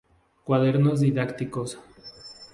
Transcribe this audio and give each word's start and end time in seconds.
Cuadernos 0.45 0.99
didácticos. 0.99 1.79